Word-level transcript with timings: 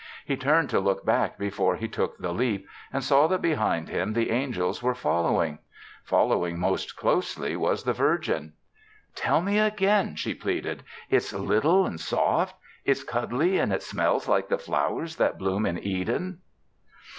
He 0.25 0.35
turned 0.35 0.71
to 0.71 0.79
look 0.79 1.05
back 1.05 1.37
before 1.37 1.75
he 1.75 1.87
took 1.87 2.17
the 2.17 2.33
leap 2.33 2.67
and 2.91 3.03
saw 3.03 3.27
that 3.27 3.39
behind 3.43 3.87
him 3.87 4.13
the 4.13 4.31
angels 4.31 4.81
were 4.81 4.95
following. 4.95 5.59
Following 6.05 6.57
most 6.57 6.95
closely 6.97 7.55
was 7.55 7.83
the 7.83 7.93
Virgin. 7.93 8.53
"Tell 9.13 9.41
me 9.43 9.59
again," 9.59 10.15
she 10.15 10.33
pleaded. 10.33 10.81
"It's 11.11 11.33
little 11.33 11.85
and 11.85 11.99
soft. 11.99 12.55
It's 12.83 13.03
cuddly 13.03 13.59
and 13.59 13.71
it 13.71 13.83
smells 13.83 14.27
like 14.27 14.49
the 14.49 14.57
flowers 14.57 15.17
that 15.17 15.37
bloom 15.37 15.67
in 15.67 15.77
Eden." 15.77 16.39